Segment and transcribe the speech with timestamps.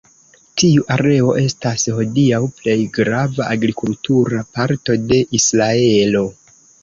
[0.59, 6.25] Tiu areo estas hodiaŭ plej grava agrikultura parto de Israelo.